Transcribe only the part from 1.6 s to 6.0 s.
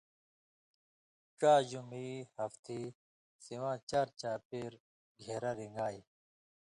جُمعی (ہفتی) سِواں چارچاپېر گھېرہ رِنگائ۔